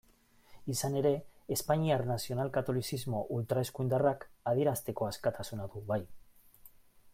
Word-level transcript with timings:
Izan 0.73 0.95
ere, 1.01 1.11
espainiar 1.55 2.03
nazional-katolizismo 2.11 3.21
ultraeskuindarrak 3.37 4.27
adierazteko 4.53 5.11
askatasuna 5.11 5.71
du, 5.75 5.87
bai. 5.93 6.03